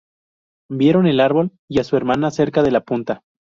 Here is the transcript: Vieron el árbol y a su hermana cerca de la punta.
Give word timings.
Vieron 0.71 1.05
el 1.05 1.19
árbol 1.19 1.51
y 1.69 1.77
a 1.79 1.83
su 1.83 1.95
hermana 1.95 2.31
cerca 2.31 2.63
de 2.63 2.71
la 2.71 2.81
punta. 2.81 3.21